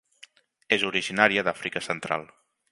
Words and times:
És 0.77 0.85
originària 0.87 1.45
d'Àfrica 1.51 1.85
Central. 1.91 2.29